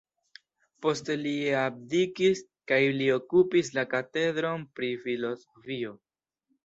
[0.85, 5.95] Poste li abdikis kaj li okupis la katedron pri filozofio.